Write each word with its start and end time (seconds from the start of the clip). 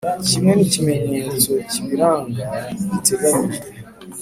kimwe 0.27 0.51
n'ikimenyetso 0.55 1.51
kibiranga 1.71 2.45
giteganyijwe 2.89 3.67